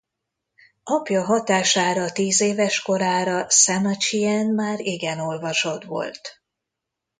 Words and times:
Apja 0.83 1.23
hatására 1.25 2.11
tízéves 2.11 2.79
korára 2.81 3.49
Sze-ma 3.49 3.95
Csien 3.97 4.45
már 4.47 4.79
igen 4.79 5.19
olvasott 5.19 5.83
volt. 5.83 6.41